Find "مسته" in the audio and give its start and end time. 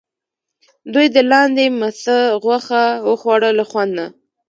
1.79-2.15